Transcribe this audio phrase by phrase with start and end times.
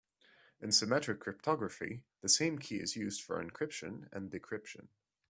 [0.59, 4.87] In symmetric cryptography the same key is used for encryption and decryption.